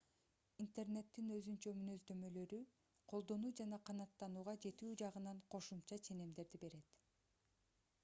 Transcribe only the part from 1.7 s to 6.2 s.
мүнөздөмөлөрү колдонуу жана канааттанууга жетүү жагынан кошумча